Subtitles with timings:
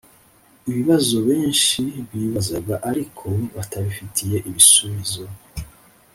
[0.69, 5.25] Ibibazo benshi bibazaga ariko batabifitiye ibisubizo.